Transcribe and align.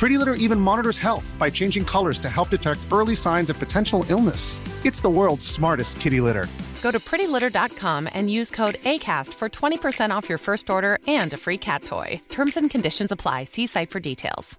Pretty 0.00 0.16
Litter 0.16 0.32
even 0.32 0.58
monitors 0.58 0.96
health 0.96 1.36
by 1.38 1.50
changing 1.50 1.84
colors 1.84 2.18
to 2.20 2.30
help 2.30 2.48
detect 2.48 2.80
early 2.90 3.14
signs 3.14 3.50
of 3.50 3.58
potential 3.58 4.02
illness. 4.08 4.58
It's 4.86 5.02
the 5.02 5.10
world's 5.10 5.44
smartest 5.44 6.00
kitty 6.00 6.22
litter. 6.22 6.46
Go 6.82 6.90
to 6.90 6.98
prettylitter.com 6.98 8.08
and 8.14 8.30
use 8.30 8.50
code 8.50 8.76
ACAST 8.76 9.34
for 9.34 9.50
20% 9.50 10.10
off 10.10 10.26
your 10.26 10.38
first 10.38 10.70
order 10.70 10.98
and 11.06 11.30
a 11.34 11.36
free 11.36 11.58
cat 11.58 11.84
toy. 11.84 12.18
Terms 12.30 12.56
and 12.56 12.70
conditions 12.70 13.12
apply. 13.12 13.44
See 13.44 13.66
site 13.66 13.90
for 13.90 14.00
details. 14.00 14.58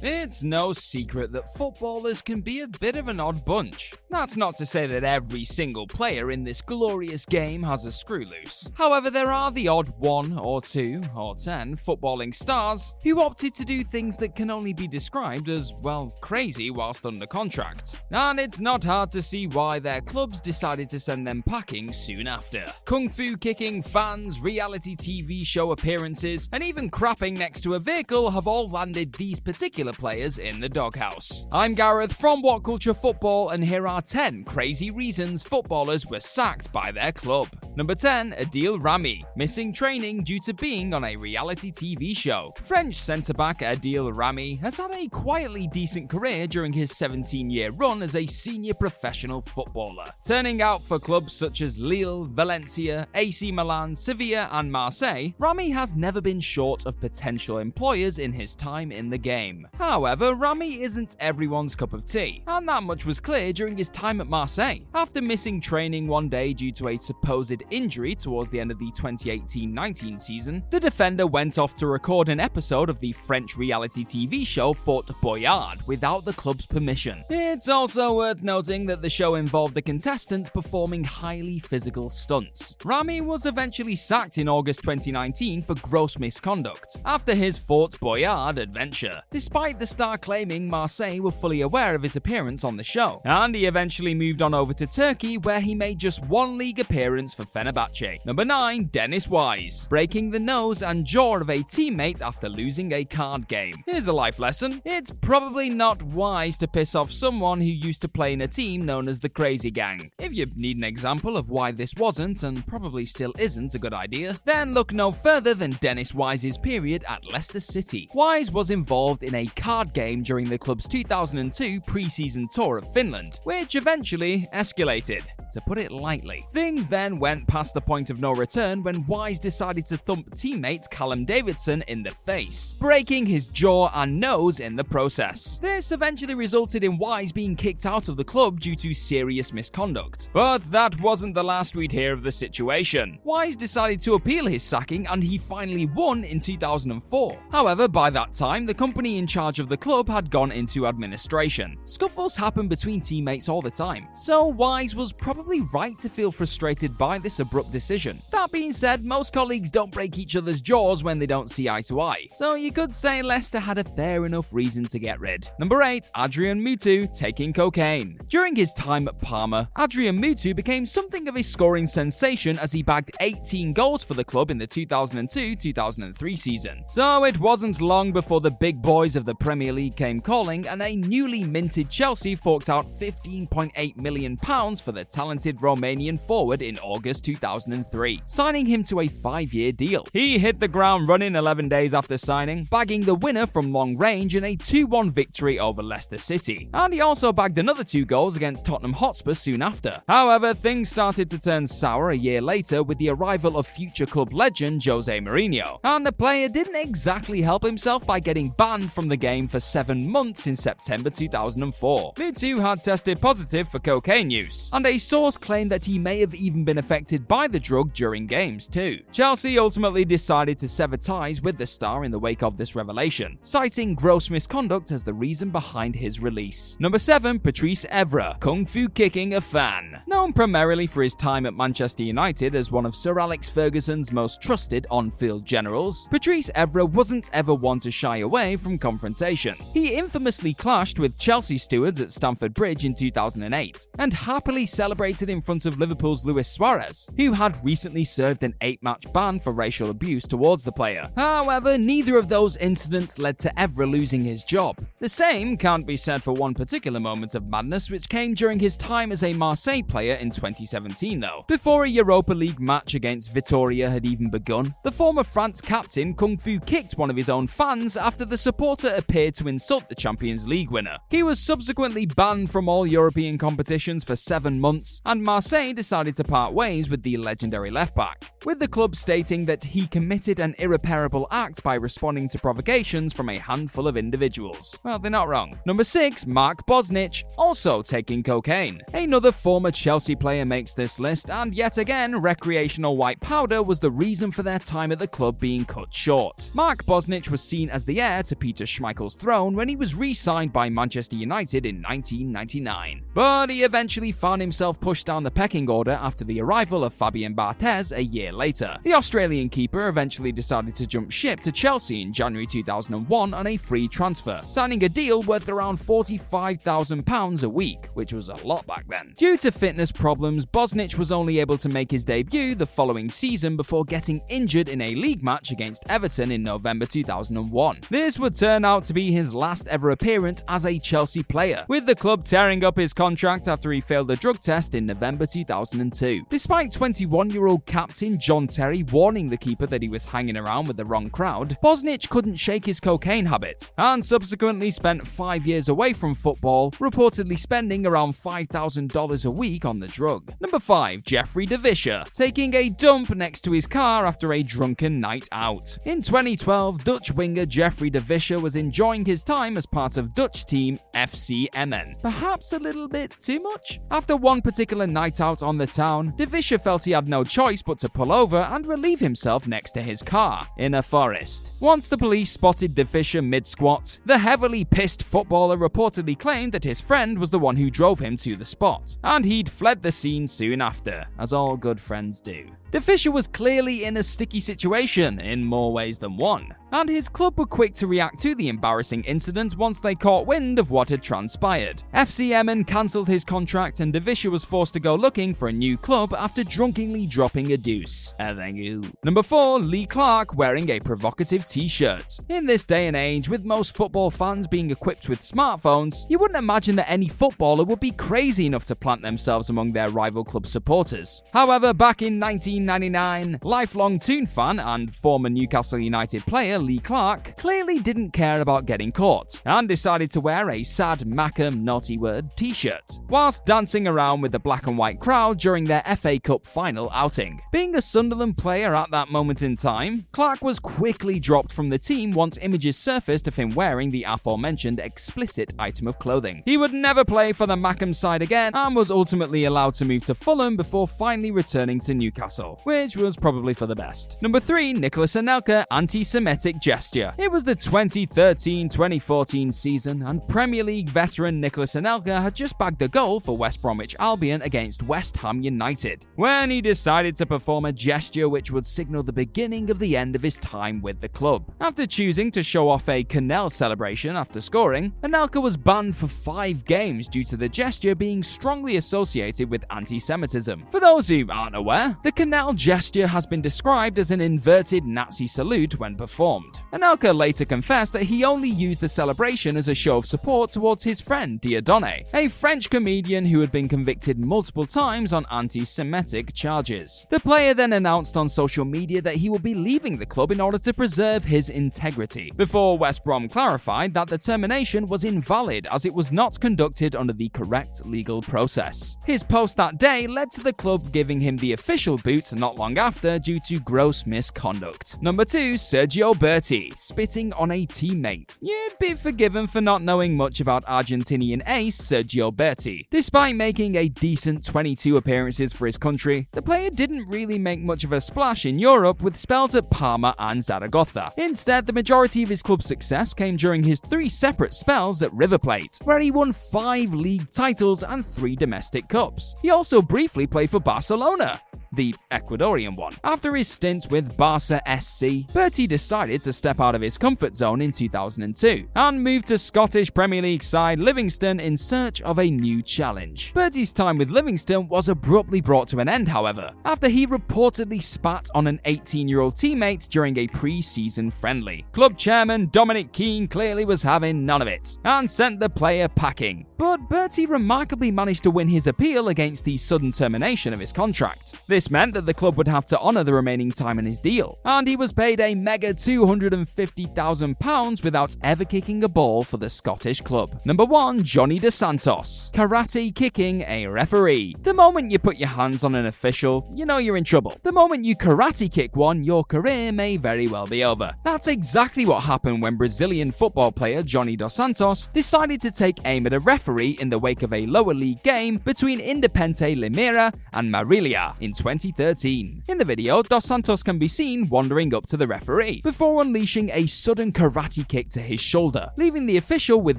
It's 0.00 0.44
no 0.44 0.72
secret 0.72 1.32
that 1.32 1.52
footballers 1.56 2.22
can 2.22 2.40
be 2.40 2.60
a 2.60 2.68
bit 2.68 2.94
of 2.94 3.08
an 3.08 3.18
odd 3.18 3.44
bunch. 3.44 3.94
That's 4.10 4.38
not 4.38 4.56
to 4.56 4.64
say 4.64 4.86
that 4.86 5.04
every 5.04 5.44
single 5.44 5.86
player 5.86 6.30
in 6.30 6.42
this 6.42 6.62
glorious 6.62 7.26
game 7.26 7.62
has 7.62 7.84
a 7.84 7.92
screw 7.92 8.24
loose. 8.24 8.66
However, 8.74 9.10
there 9.10 9.30
are 9.30 9.50
the 9.50 9.68
odd 9.68 9.90
one 9.98 10.38
or 10.38 10.62
two 10.62 11.02
or 11.14 11.34
ten 11.36 11.76
footballing 11.76 12.34
stars 12.34 12.94
who 13.02 13.20
opted 13.20 13.52
to 13.54 13.66
do 13.66 13.84
things 13.84 14.16
that 14.16 14.34
can 14.34 14.50
only 14.50 14.72
be 14.72 14.88
described 14.88 15.50
as, 15.50 15.74
well, 15.82 16.14
crazy 16.22 16.70
whilst 16.70 17.04
under 17.04 17.26
contract. 17.26 17.96
And 18.10 18.40
it's 18.40 18.60
not 18.60 18.82
hard 18.82 19.10
to 19.10 19.22
see 19.22 19.46
why 19.46 19.78
their 19.78 20.00
clubs 20.00 20.40
decided 20.40 20.88
to 20.90 21.00
send 21.00 21.26
them 21.26 21.42
packing 21.46 21.92
soon 21.92 22.26
after. 22.26 22.64
Kung 22.86 23.10
fu 23.10 23.36
kicking, 23.36 23.82
fans, 23.82 24.40
reality 24.40 24.96
TV 24.96 25.44
show 25.44 25.72
appearances, 25.72 26.48
and 26.52 26.62
even 26.62 26.90
crapping 26.90 27.36
next 27.36 27.60
to 27.62 27.74
a 27.74 27.78
vehicle 27.78 28.30
have 28.30 28.46
all 28.46 28.70
landed 28.70 29.12
these 29.14 29.38
particular 29.38 29.92
players 29.92 30.38
in 30.38 30.60
the 30.60 30.68
doghouse. 30.68 31.46
I'm 31.52 31.74
Gareth 31.74 32.14
from 32.14 32.40
What 32.40 32.64
Culture 32.64 32.94
Football, 32.94 33.50
and 33.50 33.62
here 33.62 33.86
are 33.86 33.97
10 34.00 34.44
crazy 34.44 34.90
reasons 34.90 35.42
footballers 35.42 36.06
were 36.06 36.20
sacked 36.20 36.72
by 36.72 36.90
their 36.92 37.12
club. 37.12 37.48
Number 37.76 37.94
10, 37.94 38.32
Adil 38.32 38.82
Rami, 38.82 39.24
missing 39.36 39.72
training 39.72 40.24
due 40.24 40.40
to 40.40 40.52
being 40.52 40.92
on 40.92 41.04
a 41.04 41.14
reality 41.14 41.70
TV 41.70 42.16
show. 42.16 42.52
French 42.64 42.96
centre 42.96 43.34
back 43.34 43.60
Adil 43.60 44.10
Rami 44.12 44.56
has 44.56 44.78
had 44.78 44.92
a 44.92 45.08
quietly 45.08 45.68
decent 45.68 46.10
career 46.10 46.46
during 46.46 46.72
his 46.72 46.96
17 46.96 47.48
year 47.48 47.70
run 47.70 48.02
as 48.02 48.16
a 48.16 48.26
senior 48.26 48.74
professional 48.74 49.40
footballer, 49.40 50.06
turning 50.24 50.60
out 50.60 50.82
for 50.82 50.98
clubs 50.98 51.32
such 51.32 51.60
as 51.60 51.78
Lille, 51.78 52.24
Valencia, 52.24 53.06
AC 53.14 53.52
Milan, 53.52 53.94
Sevilla, 53.94 54.48
and 54.52 54.72
Marseille. 54.72 55.28
Rami 55.38 55.70
has 55.70 55.96
never 55.96 56.20
been 56.20 56.40
short 56.40 56.84
of 56.86 56.98
potential 56.98 57.58
employers 57.58 58.18
in 58.18 58.32
his 58.32 58.54
time 58.54 58.90
in 58.90 59.08
the 59.08 59.18
game. 59.18 59.68
However, 59.74 60.34
Rami 60.34 60.82
isn't 60.82 61.16
everyone's 61.20 61.76
cup 61.76 61.92
of 61.92 62.04
tea, 62.04 62.42
and 62.46 62.68
that 62.68 62.82
much 62.82 63.06
was 63.06 63.20
clear 63.20 63.52
during 63.52 63.76
his 63.76 63.87
time 63.88 64.20
at 64.20 64.26
Marseille. 64.26 64.80
After 64.94 65.20
missing 65.20 65.60
training 65.60 66.06
one 66.06 66.28
day 66.28 66.52
due 66.52 66.72
to 66.72 66.88
a 66.88 66.96
supposed 66.96 67.62
injury 67.70 68.14
towards 68.14 68.50
the 68.50 68.60
end 68.60 68.70
of 68.70 68.78
the 68.78 68.90
2018 68.92 69.72
19 69.72 70.18
season, 70.18 70.64
the 70.70 70.80
defender 70.80 71.26
went 71.26 71.58
off 71.58 71.74
to 71.76 71.86
record 71.86 72.28
an 72.28 72.40
episode 72.40 72.88
of 72.90 72.98
the 73.00 73.12
French 73.12 73.56
reality 73.56 74.04
TV 74.04 74.46
show 74.46 74.72
Fort 74.72 75.10
Boyard 75.20 75.78
without 75.86 76.24
the 76.24 76.32
club's 76.32 76.66
permission. 76.66 77.24
It's 77.30 77.68
also 77.68 78.14
worth 78.14 78.42
noting 78.42 78.86
that 78.86 79.02
the 79.02 79.10
show 79.10 79.34
involved 79.36 79.74
the 79.74 79.82
contestants 79.82 80.50
performing 80.50 81.04
highly 81.04 81.58
physical 81.58 82.10
stunts. 82.10 82.76
Rami 82.84 83.20
was 83.20 83.46
eventually 83.46 83.96
sacked 83.96 84.38
in 84.38 84.48
August 84.48 84.82
2019 84.82 85.62
for 85.62 85.74
gross 85.76 86.18
misconduct 86.18 86.96
after 87.04 87.34
his 87.34 87.58
Fort 87.58 87.98
Boyard 88.00 88.58
adventure, 88.58 89.22
despite 89.30 89.78
the 89.78 89.86
star 89.86 90.18
claiming 90.18 90.68
Marseille 90.68 91.20
were 91.20 91.30
fully 91.30 91.62
aware 91.62 91.94
of 91.94 92.02
his 92.02 92.16
appearance 92.16 92.64
on 92.64 92.76
the 92.76 92.84
show. 92.84 93.20
And 93.24 93.54
he 93.54 93.64
eventually 93.78 94.12
moved 94.12 94.42
on 94.42 94.54
over 94.54 94.72
to 94.74 94.88
Turkey, 94.88 95.38
where 95.38 95.60
he 95.60 95.72
made 95.72 96.00
just 96.00 96.20
one 96.24 96.58
league 96.58 96.80
appearance 96.80 97.32
for 97.32 97.44
Fenerbahce. 97.44 98.18
Number 98.26 98.44
9, 98.44 98.86
Dennis 98.86 99.28
Wise, 99.28 99.86
breaking 99.86 100.32
the 100.32 100.40
nose 100.40 100.82
and 100.82 101.04
jaw 101.04 101.36
of 101.36 101.48
a 101.48 101.58
teammate 101.58 102.20
after 102.20 102.48
losing 102.48 102.90
a 102.90 103.04
card 103.04 103.46
game. 103.46 103.74
Here's 103.86 104.08
a 104.08 104.12
life 104.12 104.40
lesson 104.40 104.82
it's 104.84 105.12
probably 105.20 105.70
not 105.70 106.02
wise 106.02 106.58
to 106.58 106.66
piss 106.66 106.96
off 106.96 107.12
someone 107.12 107.60
who 107.60 107.68
used 107.68 108.02
to 108.02 108.08
play 108.08 108.32
in 108.32 108.40
a 108.40 108.48
team 108.48 108.84
known 108.84 109.06
as 109.06 109.20
the 109.20 109.28
Crazy 109.28 109.70
Gang. 109.70 110.10
If 110.18 110.32
you 110.32 110.46
need 110.56 110.76
an 110.76 110.82
example 110.82 111.36
of 111.36 111.48
why 111.48 111.70
this 111.70 111.94
wasn't, 111.94 112.42
and 112.42 112.66
probably 112.66 113.06
still 113.06 113.32
isn't, 113.38 113.76
a 113.76 113.78
good 113.78 113.94
idea, 113.94 114.36
then 114.44 114.74
look 114.74 114.92
no 114.92 115.12
further 115.12 115.54
than 115.54 115.78
Dennis 115.80 116.12
Wise's 116.12 116.58
period 116.58 117.04
at 117.06 117.30
Leicester 117.30 117.60
City. 117.60 118.08
Wise 118.12 118.50
was 118.50 118.72
involved 118.72 119.22
in 119.22 119.36
a 119.36 119.46
card 119.54 119.94
game 119.94 120.24
during 120.24 120.48
the 120.48 120.58
club's 120.58 120.88
2002 120.88 121.80
pre-season 121.82 122.48
tour 122.48 122.78
of 122.78 122.92
Finland, 122.92 123.38
which 123.44 123.67
eventually 123.74 124.48
escalated. 124.52 125.37
To 125.52 125.60
put 125.62 125.78
it 125.78 125.90
lightly, 125.90 126.46
things 126.52 126.88
then 126.88 127.18
went 127.18 127.46
past 127.46 127.72
the 127.72 127.80
point 127.80 128.10
of 128.10 128.20
no 128.20 128.32
return 128.32 128.82
when 128.82 129.06
Wise 129.06 129.38
decided 129.38 129.86
to 129.86 129.96
thump 129.96 130.30
teammate 130.34 130.90
Callum 130.90 131.24
Davidson 131.24 131.82
in 131.88 132.02
the 132.02 132.10
face, 132.10 132.76
breaking 132.78 133.24
his 133.24 133.48
jaw 133.48 133.90
and 133.94 134.20
nose 134.20 134.60
in 134.60 134.76
the 134.76 134.84
process. 134.84 135.58
This 135.62 135.90
eventually 135.90 136.34
resulted 136.34 136.84
in 136.84 136.98
Wise 136.98 137.32
being 137.32 137.56
kicked 137.56 137.86
out 137.86 138.08
of 138.08 138.18
the 138.18 138.24
club 138.24 138.60
due 138.60 138.76
to 138.76 138.92
serious 138.92 139.52
misconduct. 139.52 140.28
But 140.34 140.70
that 140.70 141.00
wasn't 141.00 141.34
the 141.34 141.42
last 141.42 141.76
we'd 141.76 141.92
hear 141.92 142.12
of 142.12 142.22
the 142.22 142.30
situation. 142.32 143.18
Wise 143.24 143.56
decided 143.56 144.00
to 144.00 144.14
appeal 144.14 144.44
his 144.46 144.62
sacking 144.62 145.06
and 145.06 145.24
he 145.24 145.38
finally 145.38 145.86
won 145.86 146.24
in 146.24 146.40
2004. 146.40 147.38
However, 147.50 147.88
by 147.88 148.10
that 148.10 148.34
time, 148.34 148.66
the 148.66 148.74
company 148.74 149.16
in 149.16 149.26
charge 149.26 149.60
of 149.60 149.70
the 149.70 149.76
club 149.76 150.08
had 150.08 150.30
gone 150.30 150.52
into 150.52 150.86
administration. 150.86 151.78
Scuffles 151.84 152.36
happen 152.36 152.68
between 152.68 153.00
teammates 153.00 153.48
all 153.48 153.62
the 153.62 153.70
time, 153.70 154.08
so 154.14 154.46
Wise 154.46 154.94
was 154.94 155.12
probably 155.12 155.37
right 155.46 155.98
to 155.98 156.08
feel 156.08 156.32
frustrated 156.32 156.96
by 156.96 157.18
this 157.18 157.40
abrupt 157.40 157.72
decision. 157.72 158.20
That 158.30 158.52
being 158.52 158.72
said, 158.72 159.04
most 159.04 159.32
colleagues 159.32 159.70
don't 159.70 159.90
break 159.90 160.18
each 160.18 160.36
other's 160.36 160.60
jaws 160.60 161.02
when 161.02 161.18
they 161.18 161.26
don't 161.26 161.50
see 161.50 161.68
eye 161.68 161.82
to 161.82 162.00
eye, 162.00 162.28
so 162.32 162.54
you 162.54 162.72
could 162.72 162.94
say 162.94 163.22
Leicester 163.22 163.58
had 163.58 163.78
a 163.78 163.84
fair 163.84 164.26
enough 164.26 164.52
reason 164.52 164.84
to 164.84 164.98
get 164.98 165.20
rid. 165.20 165.48
Number 165.58 165.82
8, 165.82 166.10
Adrian 166.16 166.60
Mutu 166.60 167.10
taking 167.16 167.52
cocaine. 167.52 168.18
During 168.28 168.56
his 168.56 168.72
time 168.72 169.08
at 169.08 169.18
Parma, 169.20 169.68
Adrian 169.78 170.20
Mutu 170.20 170.54
became 170.54 170.86
something 170.86 171.28
of 171.28 171.36
a 171.36 171.42
scoring 171.42 171.86
sensation 171.86 172.58
as 172.58 172.72
he 172.72 172.82
bagged 172.82 173.12
18 173.20 173.72
goals 173.72 174.02
for 174.02 174.14
the 174.14 174.24
club 174.24 174.50
in 174.50 174.58
the 174.58 174.66
2002-2003 174.66 176.38
season. 176.38 176.84
So 176.88 177.24
it 177.24 177.38
wasn't 177.38 177.80
long 177.80 178.12
before 178.12 178.40
the 178.40 178.50
big 178.50 178.80
boys 178.82 179.16
of 179.16 179.24
the 179.24 179.34
Premier 179.34 179.72
League 179.72 179.96
came 179.96 180.20
calling 180.20 180.66
and 180.68 180.82
a 180.82 180.96
newly 180.96 181.44
minted 181.44 181.90
Chelsea 181.90 182.34
forked 182.34 182.68
out 182.68 182.88
15.8 182.88 183.96
million 183.96 184.36
pounds 184.36 184.80
for 184.80 184.92
the 184.92 185.04
talented 185.28 185.58
Romanian 185.58 186.18
forward 186.18 186.62
in 186.62 186.78
August 186.78 187.22
2003, 187.22 188.22
signing 188.24 188.64
him 188.64 188.82
to 188.82 189.00
a 189.00 189.08
5-year 189.08 189.72
deal. 189.72 190.06
He 190.14 190.38
hit 190.38 190.58
the 190.58 190.66
ground 190.66 191.06
running 191.06 191.36
11 191.36 191.68
days 191.68 191.92
after 191.92 192.16
signing, 192.16 192.64
bagging 192.70 193.02
the 193.02 193.14
winner 193.14 193.46
from 193.46 193.70
long 193.70 193.94
range 193.98 194.36
in 194.36 194.44
a 194.44 194.56
2-1 194.56 195.10
victory 195.10 195.58
over 195.58 195.82
Leicester 195.82 196.16
City. 196.16 196.70
And 196.72 196.94
he 196.94 197.02
also 197.02 197.30
bagged 197.30 197.58
another 197.58 197.84
two 197.84 198.06
goals 198.06 198.36
against 198.36 198.64
Tottenham 198.64 198.94
Hotspur 198.94 199.34
soon 199.34 199.60
after. 199.60 200.00
However, 200.08 200.54
things 200.54 200.88
started 200.88 201.28
to 201.28 201.38
turn 201.38 201.66
sour 201.66 202.08
a 202.12 202.16
year 202.16 202.40
later 202.40 202.82
with 202.82 202.96
the 202.96 203.10
arrival 203.10 203.58
of 203.58 203.66
future 203.66 204.06
club 204.06 204.32
legend 204.32 204.82
Jose 204.82 205.20
Mourinho. 205.20 205.78
And 205.84 206.06
the 206.06 206.12
player 206.12 206.48
didn't 206.48 206.76
exactly 206.76 207.42
help 207.42 207.62
himself 207.62 208.06
by 208.06 208.18
getting 208.18 208.48
banned 208.56 208.90
from 208.90 209.08
the 209.08 209.16
game 209.18 209.46
for 209.46 209.60
7 209.60 210.10
months 210.10 210.46
in 210.46 210.56
September 210.56 211.10
2004. 211.10 212.14
Mutu 212.14 212.58
had 212.58 212.82
tested 212.82 213.20
positive 213.20 213.68
for 213.68 213.78
cocaine 213.78 214.30
use, 214.30 214.70
and 214.72 214.86
a 214.86 214.96
source 215.18 215.36
claimed 215.36 215.72
that 215.72 215.84
he 215.84 215.98
may 215.98 216.20
have 216.20 216.32
even 216.32 216.62
been 216.62 216.78
affected 216.78 217.26
by 217.26 217.48
the 217.48 217.58
drug 217.58 217.92
during 217.92 218.24
games 218.24 218.68
too. 218.68 219.00
Chelsea 219.10 219.58
ultimately 219.58 220.04
decided 220.04 220.56
to 220.60 220.68
sever 220.68 220.96
ties 220.96 221.42
with 221.42 221.58
the 221.58 221.66
star 221.66 222.04
in 222.04 222.12
the 222.12 222.18
wake 222.20 222.44
of 222.44 222.56
this 222.56 222.76
revelation, 222.76 223.36
citing 223.42 223.96
gross 223.96 224.30
misconduct 224.30 224.92
as 224.92 225.02
the 225.02 225.12
reason 225.12 225.50
behind 225.50 225.96
his 225.96 226.20
release. 226.20 226.76
Number 226.78 227.00
7, 227.00 227.40
Patrice 227.40 227.84
Evra, 227.86 228.38
kung 228.38 228.64
fu 228.64 228.88
kicking 228.88 229.34
a 229.34 229.40
fan. 229.40 230.00
Known 230.06 230.32
primarily 230.32 230.86
for 230.86 231.02
his 231.02 231.16
time 231.16 231.46
at 231.46 231.54
Manchester 231.54 232.04
United 232.04 232.54
as 232.54 232.70
one 232.70 232.86
of 232.86 232.94
Sir 232.94 233.18
Alex 233.18 233.50
Ferguson's 233.50 234.12
most 234.12 234.40
trusted 234.40 234.86
on-field 234.88 235.44
generals, 235.44 236.06
Patrice 236.12 236.48
Evra 236.54 236.88
wasn't 236.88 237.28
ever 237.32 237.56
one 237.56 237.80
to 237.80 237.90
shy 237.90 238.18
away 238.18 238.54
from 238.54 238.78
confrontation. 238.78 239.56
He 239.74 239.96
infamously 239.96 240.54
clashed 240.54 241.00
with 241.00 241.18
Chelsea 241.18 241.58
stewards 241.58 242.00
at 242.00 242.12
Stamford 242.12 242.54
Bridge 242.54 242.84
in 242.84 242.94
2008 242.94 243.88
and 243.98 244.14
happily 244.14 244.64
celebrated 244.64 245.07
in 245.08 245.40
front 245.40 245.64
of 245.64 245.78
Liverpool's 245.78 246.24
Luis 246.24 246.48
Suarez, 246.48 247.08
who 247.16 247.32
had 247.32 247.56
recently 247.64 248.04
served 248.04 248.42
an 248.42 248.54
eight-match 248.60 249.10
ban 249.14 249.40
for 249.40 249.52
racial 249.52 249.88
abuse 249.88 250.24
towards 250.24 250.64
the 250.64 250.70
player. 250.70 251.10
However, 251.16 251.78
neither 251.78 252.18
of 252.18 252.28
those 252.28 252.58
incidents 252.58 253.18
led 253.18 253.38
to 253.38 253.52
Evra 253.56 253.90
losing 253.90 254.22
his 254.22 254.44
job. 254.44 254.76
The 255.00 255.08
same 255.08 255.56
can't 255.56 255.86
be 255.86 255.96
said 255.96 256.22
for 256.22 256.32
one 256.34 256.52
particular 256.52 257.00
moment 257.00 257.34
of 257.34 257.46
madness 257.46 257.90
which 257.90 258.08
came 258.08 258.34
during 258.34 258.58
his 258.58 258.76
time 258.76 259.10
as 259.10 259.22
a 259.22 259.32
Marseille 259.32 259.82
player 259.82 260.14
in 260.14 260.30
2017 260.30 261.20
though. 261.20 261.44
Before 261.48 261.84
a 261.84 261.88
Europa 261.88 262.34
League 262.34 262.60
match 262.60 262.94
against 262.94 263.32
Vitoria 263.32 263.88
had 263.88 264.04
even 264.04 264.28
begun, 264.30 264.74
the 264.84 264.92
former 264.92 265.24
France 265.24 265.62
captain 265.62 266.12
Kung 266.14 266.36
Fu 266.36 266.60
kicked 266.60 266.98
one 266.98 267.08
of 267.08 267.16
his 267.16 267.30
own 267.30 267.46
fans 267.46 267.96
after 267.96 268.26
the 268.26 268.36
supporter 268.36 268.92
appeared 268.94 269.34
to 269.36 269.48
insult 269.48 269.88
the 269.88 269.94
Champions 269.94 270.46
League 270.46 270.70
winner. 270.70 270.98
He 271.08 271.22
was 271.22 271.40
subsequently 271.40 272.04
banned 272.04 272.50
from 272.50 272.68
all 272.68 272.86
European 272.86 273.38
competitions 273.38 274.04
for 274.04 274.16
seven 274.16 274.60
months, 274.60 274.97
and 275.06 275.22
Marseille 275.22 275.72
decided 275.72 276.14
to 276.16 276.24
part 276.24 276.52
ways 276.52 276.90
with 276.90 277.02
the 277.02 277.16
legendary 277.16 277.70
left 277.70 277.94
back, 277.94 278.32
with 278.44 278.58
the 278.58 278.68
club 278.68 278.94
stating 278.94 279.44
that 279.46 279.64
he 279.64 279.86
committed 279.86 280.40
an 280.40 280.54
irreparable 280.58 281.26
act 281.30 281.62
by 281.62 281.74
responding 281.74 282.28
to 282.28 282.38
provocations 282.38 283.12
from 283.12 283.28
a 283.28 283.38
handful 283.38 283.88
of 283.88 283.96
individuals. 283.96 284.78
Well, 284.84 284.98
they're 284.98 285.10
not 285.10 285.28
wrong. 285.28 285.58
Number 285.66 285.84
6, 285.84 286.26
Mark 286.26 286.66
Bosnich, 286.66 287.24
also 287.36 287.82
taking 287.82 288.22
cocaine. 288.22 288.80
Another 288.92 289.32
former 289.32 289.70
Chelsea 289.70 290.16
player 290.16 290.44
makes 290.44 290.74
this 290.74 290.98
list, 290.98 291.30
and 291.30 291.54
yet 291.54 291.78
again, 291.78 292.20
recreational 292.20 292.96
white 292.96 293.20
powder 293.20 293.62
was 293.62 293.80
the 293.80 293.90
reason 293.90 294.30
for 294.30 294.42
their 294.42 294.58
time 294.58 294.92
at 294.92 294.98
the 294.98 295.06
club 295.06 295.38
being 295.38 295.64
cut 295.64 295.92
short. 295.92 296.50
Mark 296.54 296.84
Bosnich 296.84 297.30
was 297.30 297.42
seen 297.42 297.70
as 297.70 297.84
the 297.84 298.00
heir 298.00 298.22
to 298.24 298.36
Peter 298.36 298.64
Schmeichel's 298.64 299.14
throne 299.14 299.54
when 299.54 299.68
he 299.68 299.76
was 299.76 299.94
re 299.94 300.14
signed 300.14 300.52
by 300.52 300.68
Manchester 300.68 301.16
United 301.16 301.66
in 301.66 301.82
1999. 301.82 303.04
But 303.14 303.50
he 303.50 303.62
eventually 303.62 304.12
found 304.12 304.40
himself 304.40 304.77
pushed 304.80 305.06
down 305.06 305.22
the 305.22 305.30
pecking 305.30 305.68
order 305.68 305.98
after 306.00 306.24
the 306.24 306.40
arrival 306.40 306.84
of 306.84 306.94
Fabien 306.94 307.34
Barthez 307.34 307.96
a 307.96 308.02
year 308.02 308.32
later. 308.32 308.76
The 308.82 308.94
Australian 308.94 309.48
keeper 309.48 309.88
eventually 309.88 310.32
decided 310.32 310.74
to 310.76 310.86
jump 310.86 311.10
ship 311.10 311.40
to 311.40 311.52
Chelsea 311.52 312.02
in 312.02 312.12
January 312.12 312.46
2001 312.46 313.34
on 313.34 313.46
a 313.46 313.56
free 313.56 313.88
transfer, 313.88 314.42
signing 314.48 314.84
a 314.84 314.88
deal 314.88 315.22
worth 315.22 315.48
around 315.48 315.78
£45,000 315.78 317.42
a 317.42 317.48
week, 317.48 317.86
which 317.94 318.12
was 318.12 318.28
a 318.28 318.36
lot 318.36 318.66
back 318.66 318.86
then. 318.88 319.14
Due 319.16 319.36
to 319.38 319.50
fitness 319.50 319.92
problems, 319.92 320.46
Bosnich 320.46 320.96
was 320.96 321.12
only 321.12 321.38
able 321.38 321.58
to 321.58 321.68
make 321.68 321.90
his 321.90 322.04
debut 322.04 322.54
the 322.54 322.66
following 322.66 323.10
season 323.10 323.56
before 323.56 323.84
getting 323.84 324.22
injured 324.28 324.68
in 324.68 324.80
a 324.80 324.94
league 324.94 325.22
match 325.22 325.50
against 325.50 325.84
Everton 325.88 326.30
in 326.30 326.42
November 326.42 326.86
2001. 326.86 327.80
This 327.90 328.18
would 328.18 328.34
turn 328.34 328.64
out 328.64 328.84
to 328.84 328.94
be 328.94 329.12
his 329.12 329.34
last 329.34 329.68
ever 329.68 329.90
appearance 329.90 330.42
as 330.48 330.66
a 330.66 330.78
Chelsea 330.78 331.22
player, 331.22 331.64
with 331.68 331.86
the 331.86 331.94
club 331.94 332.24
tearing 332.24 332.64
up 332.64 332.76
his 332.76 332.92
contract 332.92 333.48
after 333.48 333.72
he 333.72 333.80
failed 333.80 334.10
a 334.10 334.16
drug 334.16 334.40
test 334.40 334.67
in 334.74 334.86
November 334.86 335.26
2002. 335.26 336.24
Despite 336.30 336.72
21 336.72 337.30
year 337.30 337.46
old 337.46 337.66
captain 337.66 338.18
John 338.18 338.46
Terry 338.46 338.82
warning 338.82 339.28
the 339.28 339.36
keeper 339.36 339.66
that 339.66 339.82
he 339.82 339.88
was 339.88 340.04
hanging 340.04 340.36
around 340.36 340.68
with 340.68 340.76
the 340.76 340.84
wrong 340.84 341.10
crowd, 341.10 341.56
Bosnich 341.62 342.08
couldn't 342.08 342.36
shake 342.36 342.64
his 342.64 342.80
cocaine 342.80 343.26
habit 343.26 343.70
and 343.76 344.04
subsequently 344.04 344.70
spent 344.70 345.06
five 345.06 345.46
years 345.46 345.68
away 345.68 345.92
from 345.92 346.14
football, 346.14 346.70
reportedly 346.72 347.38
spending 347.38 347.86
around 347.86 348.14
$5,000 348.14 349.24
a 349.24 349.30
week 349.30 349.64
on 349.64 349.80
the 349.80 349.88
drug. 349.88 350.32
Number 350.40 350.58
5. 350.58 351.02
Jeffrey 351.02 351.46
DeVischer, 351.46 352.10
taking 352.12 352.54
a 352.54 352.68
dump 352.70 353.14
next 353.14 353.42
to 353.42 353.52
his 353.52 353.66
car 353.66 354.06
after 354.06 354.32
a 354.32 354.42
drunken 354.42 355.00
night 355.00 355.28
out. 355.32 355.76
In 355.84 356.02
2012, 356.02 356.84
Dutch 356.84 357.12
winger 357.12 357.46
Jeffrey 357.46 357.90
DeVischer 357.90 358.40
was 358.40 358.56
enjoying 358.56 359.04
his 359.04 359.22
time 359.22 359.56
as 359.56 359.66
part 359.66 359.96
of 359.96 360.14
Dutch 360.14 360.44
team 360.46 360.78
FC 360.94 361.46
Emmen. 361.54 361.96
Perhaps 362.00 362.52
a 362.52 362.58
little 362.58 362.88
bit 362.88 363.16
too 363.20 363.40
much? 363.40 363.80
After 363.90 364.16
one 364.16 364.40
particular 364.40 364.57
night 364.58 365.20
out 365.20 365.42
on 365.42 365.56
the 365.58 365.66
town, 365.66 366.12
DeVischer 366.16 366.60
felt 366.60 366.84
he 366.84 366.90
had 366.90 367.08
no 367.08 367.24
choice 367.24 367.62
but 367.62 367.78
to 367.78 367.88
pull 367.88 368.12
over 368.12 368.38
and 368.38 368.66
relieve 368.66 369.00
himself 369.00 369.46
next 369.46 369.72
to 369.72 369.82
his 369.82 370.02
car 370.02 370.46
in 370.56 370.74
a 370.74 370.82
forest. 370.82 371.52
Once 371.60 371.88
the 371.88 371.96
police 371.96 372.30
spotted 372.30 372.74
DeVischer 372.74 373.24
mid 373.24 373.46
squat, 373.46 373.98
the 374.04 374.18
heavily 374.18 374.64
pissed 374.64 375.02
footballer 375.02 375.56
reportedly 375.56 376.18
claimed 376.18 376.52
that 376.52 376.64
his 376.64 376.80
friend 376.80 377.18
was 377.18 377.30
the 377.30 377.38
one 377.38 377.56
who 377.56 377.70
drove 377.70 378.00
him 378.00 378.16
to 378.16 378.36
the 378.36 378.44
spot, 378.44 378.96
and 379.04 379.24
he'd 379.24 379.48
fled 379.48 379.82
the 379.82 379.92
scene 379.92 380.26
soon 380.26 380.60
after, 380.60 381.06
as 381.18 381.32
all 381.32 381.56
good 381.56 381.80
friends 381.80 382.20
do. 382.20 382.44
DeVischer 382.70 383.10
was 383.10 383.26
clearly 383.26 383.84
in 383.84 383.96
a 383.96 384.02
sticky 384.02 384.40
situation 384.40 385.20
in 385.20 385.42
more 385.42 385.72
ways 385.72 385.98
than 385.98 386.18
one, 386.18 386.54
and 386.72 386.86
his 386.86 387.08
club 387.08 387.38
were 387.38 387.46
quick 387.46 387.72
to 387.72 387.86
react 387.86 388.18
to 388.18 388.34
the 388.34 388.48
embarrassing 388.48 389.02
incident 389.04 389.56
once 389.56 389.80
they 389.80 389.94
caught 389.94 390.26
wind 390.26 390.58
of 390.58 390.70
what 390.70 390.90
had 390.90 391.02
transpired. 391.02 391.82
FC 391.94 392.32
Emmen 392.32 392.64
cancelled 392.64 393.08
his 393.08 393.24
contract 393.24 393.80
and 393.80 393.90
De 393.90 394.00
DeVischer 394.00 394.30
was 394.30 394.44
forced 394.44 394.74
to 394.74 394.80
go 394.80 394.94
looking 394.94 395.34
for 395.34 395.48
a 395.48 395.52
new 395.52 395.78
club 395.78 396.12
after 396.12 396.44
drunkenly 396.44 397.06
dropping 397.06 397.52
a 397.52 397.56
deuce. 397.56 398.14
Thank 398.18 398.56
you. 398.58 398.84
Number 399.02 399.22
4, 399.22 399.60
Lee 399.60 399.86
Clark 399.86 400.34
wearing 400.34 400.68
a 400.68 400.80
provocative 400.80 401.46
t-shirt. 401.46 402.18
In 402.28 402.44
this 402.44 402.66
day 402.66 402.86
and 402.86 402.96
age, 402.96 403.30
with 403.30 403.46
most 403.46 403.74
football 403.74 404.10
fans 404.10 404.46
being 404.46 404.70
equipped 404.70 405.08
with 405.08 405.20
smartphones, 405.20 406.04
you 406.10 406.18
wouldn't 406.18 406.38
imagine 406.38 406.76
that 406.76 406.90
any 406.90 407.08
footballer 407.08 407.64
would 407.64 407.80
be 407.80 407.92
crazy 407.92 408.44
enough 408.44 408.66
to 408.66 408.76
plant 408.76 409.00
themselves 409.00 409.48
among 409.48 409.72
their 409.72 409.88
rival 409.88 410.22
club 410.22 410.46
supporters. 410.46 411.22
However, 411.32 411.72
back 411.72 412.02
in 412.02 412.18
1999, 412.66 413.40
lifelong 413.42 413.98
Toon 413.98 414.26
fan 414.26 414.58
and 414.58 414.94
former 414.94 415.28
Newcastle 415.28 415.78
United 415.78 416.24
player 416.26 416.58
Lee 416.58 416.78
Clark 416.78 417.36
clearly 417.36 417.78
didn't 417.78 418.12
care 418.12 418.40
about 418.40 418.66
getting 418.66 418.90
caught 418.90 419.40
and 419.44 419.68
decided 419.68 420.10
to 420.10 420.20
wear 420.20 420.50
a 420.50 420.62
sad 420.62 421.00
Mackem 421.00 421.62
naughty 421.62 421.98
word 421.98 422.36
t-shirt 422.36 422.98
whilst 423.08 423.44
dancing 423.44 423.86
around 423.86 424.20
with 424.20 424.32
the 424.32 424.38
black 424.38 424.66
and 424.66 424.78
white 424.78 424.98
crowd 424.98 425.38
during 425.38 425.64
their 425.64 425.82
FA 425.96 426.18
Cup 426.18 426.46
final 426.46 426.88
outing. 426.92 427.40
Being 427.52 427.76
a 427.76 427.82
Sunderland 427.82 428.38
player 428.38 428.74
at 428.74 428.90
that 428.90 429.10
moment 429.10 429.42
in 429.42 429.56
time, 429.56 430.06
Clark 430.12 430.42
was 430.42 430.58
quickly 430.58 431.20
dropped 431.20 431.52
from 431.52 431.68
the 431.68 431.78
team 431.78 432.12
once 432.12 432.38
images 432.40 432.76
surfaced 432.76 433.28
of 433.28 433.36
him 433.36 433.50
wearing 433.50 433.90
the 433.90 434.04
aforementioned 434.04 434.80
explicit 434.80 435.52
item 435.58 435.86
of 435.86 435.98
clothing. 435.98 436.42
He 436.44 436.56
would 436.56 436.72
never 436.72 437.04
play 437.04 437.32
for 437.32 437.46
the 437.46 437.56
Mackem 437.56 437.94
side 437.94 438.22
again 438.22 438.52
and 438.54 438.74
was 438.74 438.90
ultimately 438.90 439.44
allowed 439.44 439.74
to 439.74 439.84
move 439.84 440.04
to 440.04 440.14
Fulham 440.14 440.56
before 440.56 440.88
finally 440.88 441.30
returning 441.30 441.80
to 441.80 441.94
Newcastle, 441.94 442.47
which 442.64 442.96
was 442.96 443.16
probably 443.16 443.54
for 443.54 443.66
the 443.66 443.74
best. 443.74 444.16
Number 444.20 444.40
3, 444.40 444.74
Nicolas 444.74 445.14
Anelka 445.14 445.64
anti-Semitic 445.70 446.58
gesture. 446.60 447.12
It 447.18 447.30
was 447.30 447.44
the 447.44 447.56
2013-2014 447.56 449.52
season 449.52 450.02
and 450.02 450.26
Premier 450.28 450.64
League 450.64 450.88
veteran 450.88 451.40
Nicolas 451.40 451.74
Anelka 451.74 452.22
had 452.22 452.34
just 452.34 452.58
bagged 452.58 452.82
a 452.82 452.88
goal 452.88 453.20
for 453.20 453.36
West 453.36 453.62
Bromwich 453.62 453.96
Albion 453.98 454.42
against 454.42 454.82
West 454.82 455.16
Ham 455.16 455.42
United 455.42 456.06
when 456.16 456.50
he 456.50 456.60
decided 456.60 457.16
to 457.16 457.26
perform 457.26 457.64
a 457.64 457.72
gesture 457.72 458.28
which 458.28 458.50
would 458.50 458.66
signal 458.66 459.02
the 459.02 459.12
beginning 459.12 459.70
of 459.70 459.78
the 459.78 459.96
end 459.96 460.16
of 460.16 460.22
his 460.22 460.38
time 460.38 460.80
with 460.80 461.00
the 461.00 461.08
club. 461.08 461.52
After 461.60 461.86
choosing 461.86 462.30
to 462.32 462.42
show 462.42 462.68
off 462.68 462.88
a 462.88 463.04
quenelle 463.04 463.50
celebration 463.50 464.16
after 464.16 464.40
scoring, 464.40 464.92
Anelka 465.02 465.42
was 465.42 465.56
banned 465.56 465.96
for 465.96 466.08
5 466.08 466.64
games 466.64 467.08
due 467.08 467.24
to 467.24 467.36
the 467.36 467.48
gesture 467.48 467.94
being 467.94 468.22
strongly 468.22 468.76
associated 468.76 469.50
with 469.50 469.64
anti-Semitism. 469.70 470.66
For 470.70 470.80
those 470.80 471.08
who 471.08 471.26
aren't 471.30 471.56
aware, 471.56 471.96
the 472.02 472.12
quenelle 472.38 472.54
gesture 472.54 473.06
has 473.08 473.26
been 473.26 473.42
described 473.42 473.98
as 473.98 474.12
an 474.12 474.20
inverted 474.20 474.84
Nazi 474.84 475.26
salute 475.26 475.78
when 475.80 475.96
performed. 475.96 476.60
Anelka 476.72 477.16
later 477.16 477.46
confessed 477.46 477.94
that 477.94 478.02
he 478.02 478.24
only 478.24 478.50
used 478.50 478.82
the 478.82 478.88
celebration 478.88 479.56
as 479.56 479.68
a 479.68 479.74
show 479.74 479.96
of 479.96 480.04
support 480.04 480.52
towards 480.52 480.82
his 480.82 481.00
friend 481.00 481.40
Dieudonné, 481.40 482.06
a 482.12 482.28
French 482.28 482.68
comedian 482.68 483.24
who 483.24 483.40
had 483.40 483.50
been 483.50 483.68
convicted 483.68 484.18
multiple 484.18 484.66
times 484.66 485.14
on 485.14 485.24
anti-Semitic 485.30 486.34
charges. 486.34 487.06
The 487.08 487.20
player 487.20 487.54
then 487.54 487.72
announced 487.72 488.18
on 488.18 488.28
social 488.28 488.66
media 488.66 489.00
that 489.00 489.14
he 489.14 489.30
will 489.30 489.38
be 489.38 489.54
leaving 489.54 489.96
the 489.96 490.04
club 490.04 490.30
in 490.30 490.42
order 490.42 490.58
to 490.58 490.74
preserve 490.74 491.24
his 491.24 491.48
integrity, 491.48 492.32
before 492.36 492.76
West 492.76 493.02
Brom 493.02 493.30
clarified 493.30 493.94
that 493.94 494.08
the 494.08 494.18
termination 494.18 494.86
was 494.88 495.04
invalid 495.04 495.66
as 495.72 495.86
it 495.86 495.94
was 495.94 496.12
not 496.12 496.38
conducted 496.38 496.94
under 496.94 497.14
the 497.14 497.30
correct 497.30 497.86
legal 497.86 498.20
process. 498.20 498.98
His 499.06 499.22
post 499.22 499.56
that 499.56 499.78
day 499.78 500.06
led 500.06 500.30
to 500.32 500.42
the 500.42 500.52
club 500.52 500.92
giving 500.92 501.18
him 501.18 501.38
the 501.38 501.54
official 501.54 501.96
boot 501.96 502.30
not 502.34 502.56
long 502.56 502.76
after 502.76 503.18
due 503.18 503.40
to 503.48 503.58
gross 503.60 504.04
misconduct. 504.04 504.98
Number 505.00 505.24
2, 505.24 505.54
Sergio 505.54 506.14
Berti 506.14 506.57
Berti 506.58 506.78
spitting 506.78 507.32
on 507.34 507.50
a 507.50 507.66
teammate. 507.66 508.38
You'd 508.40 508.78
be 508.80 508.94
forgiven 508.94 509.46
for 509.46 509.60
not 509.60 509.82
knowing 509.82 510.16
much 510.16 510.40
about 510.40 510.64
Argentinian 510.66 511.42
ace 511.46 511.80
Sergio 511.80 512.34
Berti. 512.34 512.86
Despite 512.90 513.36
making 513.36 513.76
a 513.76 513.88
decent 513.88 514.44
22 514.44 514.96
appearances 514.96 515.52
for 515.52 515.66
his 515.66 515.78
country, 515.78 516.28
the 516.32 516.42
player 516.42 516.70
didn't 516.70 517.08
really 517.08 517.38
make 517.38 517.60
much 517.60 517.84
of 517.84 517.92
a 517.92 518.00
splash 518.00 518.46
in 518.46 518.58
Europe 518.58 519.02
with 519.02 519.16
spells 519.16 519.54
at 519.54 519.70
Parma 519.70 520.14
and 520.18 520.42
Zaragoza. 520.42 521.12
Instead, 521.16 521.66
the 521.66 521.72
majority 521.72 522.22
of 522.22 522.28
his 522.28 522.42
club's 522.42 522.66
success 522.66 523.14
came 523.14 523.36
during 523.36 523.62
his 523.62 523.80
three 523.80 524.08
separate 524.08 524.54
spells 524.54 525.02
at 525.02 525.12
River 525.12 525.38
Plate, 525.38 525.78
where 525.84 526.00
he 526.00 526.10
won 526.10 526.32
five 526.32 526.94
league 526.94 527.30
titles 527.30 527.82
and 527.82 528.04
three 528.04 528.36
domestic 528.36 528.88
cups. 528.88 529.34
He 529.42 529.50
also 529.50 529.80
briefly 529.82 530.26
played 530.26 530.50
for 530.50 530.60
Barcelona 530.60 531.40
the 531.72 531.94
Ecuadorian 532.10 532.76
one. 532.76 532.94
After 533.04 533.34
his 533.36 533.48
stint 533.48 533.86
with 533.90 534.16
Barca 534.16 534.60
SC, 534.66 535.26
Berti 535.32 535.68
decided 535.68 536.22
to 536.22 536.32
step 536.32 536.60
out 536.60 536.74
of 536.74 536.80
his 536.80 536.98
comfort 536.98 537.36
zone 537.36 537.60
in 537.60 537.72
2002 537.72 538.68
and 538.74 539.02
moved 539.02 539.26
to 539.26 539.38
Scottish 539.38 539.92
Premier 539.92 540.22
League 540.22 540.42
side 540.42 540.78
Livingston 540.78 541.40
in 541.40 541.56
search 541.56 542.00
of 542.02 542.18
a 542.18 542.30
new 542.30 542.62
challenge. 542.62 543.32
Berti's 543.34 543.72
time 543.72 543.96
with 543.96 544.10
Livingston 544.10 544.68
was 544.68 544.88
abruptly 544.88 545.40
brought 545.40 545.68
to 545.68 545.78
an 545.78 545.88
end, 545.88 546.08
however, 546.08 546.52
after 546.64 546.88
he 546.88 547.06
reportedly 547.06 547.82
spat 547.82 548.28
on 548.34 548.46
an 548.46 548.60
18 548.64 549.08
year 549.08 549.20
old 549.20 549.34
teammate 549.34 549.88
during 549.88 550.16
a 550.18 550.26
pre 550.28 550.62
season 550.62 551.10
friendly. 551.10 551.66
Club 551.72 551.96
chairman 551.96 552.48
Dominic 552.50 552.92
Keane 552.92 553.28
clearly 553.28 553.64
was 553.64 553.82
having 553.82 554.24
none 554.24 554.42
of 554.42 554.48
it 554.48 554.78
and 554.84 555.10
sent 555.10 555.40
the 555.40 555.48
player 555.48 555.88
packing. 555.88 556.46
But 556.58 556.88
Berti 556.88 557.28
remarkably 557.28 557.92
managed 557.92 558.24
to 558.24 558.32
win 558.32 558.48
his 558.48 558.66
appeal 558.66 559.10
against 559.10 559.44
the 559.44 559.56
sudden 559.56 559.92
termination 559.92 560.52
of 560.52 560.58
his 560.58 560.72
contract. 560.72 561.36
This 561.46 561.70
meant 561.70 561.94
that 561.94 562.04
the 562.04 562.12
club 562.12 562.36
would 562.36 562.48
have 562.48 562.66
to 562.66 562.76
honour 562.80 563.04
the 563.04 563.14
remaining 563.14 563.52
time 563.52 563.78
in 563.78 563.86
his 563.86 564.00
deal, 564.00 564.40
and 564.44 564.66
he 564.66 564.74
was 564.74 564.92
paid 564.92 565.20
a 565.20 565.36
mega 565.36 565.72
£250,000 565.72 567.84
without 567.84 568.16
ever 568.24 568.44
kicking 568.44 568.82
a 568.82 568.88
ball 568.88 569.22
for 569.22 569.36
the 569.36 569.48
Scottish 569.48 570.00
club. 570.00 570.40
Number 570.44 570.64
1. 570.64 571.04
Johnny 571.04 571.38
Dos 571.38 571.54
Santos. 571.54 572.32
Karate 572.34 572.92
kicking 572.92 573.42
a 573.42 573.68
referee. 573.68 574.34
The 574.42 574.52
moment 574.52 574.90
you 574.90 574.98
put 574.98 575.18
your 575.18 575.28
hands 575.28 575.62
on 575.62 575.76
an 575.76 575.86
official, 575.86 576.50
you 576.52 576.66
know 576.66 576.78
you're 576.78 576.96
in 576.96 577.04
trouble. 577.04 577.38
The 577.44 577.52
moment 577.52 577.84
you 577.84 577.94
karate 577.94 578.50
kick 578.50 578.74
one, 578.74 579.04
your 579.04 579.22
career 579.22 579.70
may 579.70 579.96
very 579.96 580.26
well 580.26 580.48
be 580.48 580.64
over. 580.64 580.92
That's 581.04 581.28
exactly 581.28 581.86
what 581.86 582.02
happened 582.02 582.42
when 582.42 582.56
Brazilian 582.56 583.12
football 583.12 583.52
player 583.52 583.84
Johnny 583.84 584.16
Dos 584.16 584.34
Santos 584.34 584.88
decided 584.88 585.40
to 585.42 585.52
take 585.52 585.78
aim 585.84 586.04
at 586.08 586.12
a 586.12 586.18
referee 586.18 586.47
in 586.48 586.88
the 586.88 586.98
wake 586.98 587.22
of 587.22 587.34
a 587.34 587.44
lower 587.44 587.74
league 587.74 588.02
game 588.02 588.38
between 588.38 588.80
Independente 588.80 589.54
Limeira 589.54 590.14
and 590.32 590.50
Marilia 590.50 591.14
in 591.20 591.34
2013. 591.34 592.42
In 592.48 592.56
the 592.56 592.64
video, 592.64 593.02
Dos 593.02 593.26
Santos 593.26 593.62
can 593.62 593.78
be 593.78 593.86
seen 593.86 594.26
wandering 594.30 594.72
up 594.72 594.86
to 594.86 594.96
the 594.96 595.06
referee 595.06 595.60
before 595.62 596.00
unleashing 596.00 596.50
a 596.54 596.66
sudden 596.66 597.12
karate 597.12 597.68
kick 597.68 597.90
to 597.90 598.00
his 598.00 598.20
shoulder, 598.20 598.70
leaving 598.76 599.04
the 599.04 599.18
official 599.18 599.60
with 599.60 599.78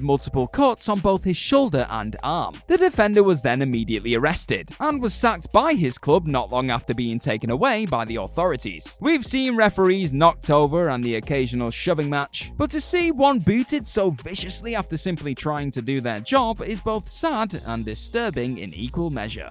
multiple 0.00 0.46
cuts 0.46 0.88
on 0.88 1.00
both 1.00 1.24
his 1.24 1.36
shoulder 1.36 1.88
and 1.90 2.16
arm. 2.22 2.62
The 2.68 2.78
defender 2.78 3.24
was 3.24 3.42
then 3.42 3.62
immediately 3.62 4.14
arrested 4.14 4.70
and 4.78 5.02
was 5.02 5.12
sacked 5.12 5.50
by 5.50 5.74
his 5.74 5.98
club 5.98 6.28
not 6.28 6.52
long 6.52 6.70
after 6.70 6.94
being 6.94 7.18
taken 7.18 7.50
away 7.50 7.84
by 7.84 8.04
the 8.04 8.16
authorities. 8.16 8.96
We've 9.00 9.26
seen 9.26 9.56
referees 9.56 10.12
knocked 10.12 10.50
over 10.50 10.88
and 10.88 11.02
the 11.02 11.16
occasional 11.16 11.72
shoving 11.72 12.08
match, 12.08 12.52
but 12.56 12.70
to 12.70 12.80
see 12.80 13.10
one 13.10 13.40
booted 13.40 13.84
so 13.84 14.10
viciously 14.12 14.76
after 14.76 14.96
simply 14.96 15.34
trying 15.34 15.72
to 15.72 15.82
do 15.82 16.00
their 16.00 16.20
job 16.20 16.59
is 16.62 16.80
both 16.80 17.08
sad 17.08 17.60
and 17.66 17.84
disturbing 17.84 18.58
in 18.58 18.74
equal 18.74 19.10
measure. 19.10 19.50